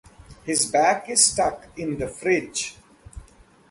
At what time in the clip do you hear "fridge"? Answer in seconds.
2.07-2.75